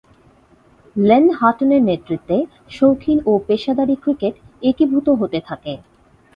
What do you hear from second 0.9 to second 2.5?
lane হাটনের নেতৃত্বে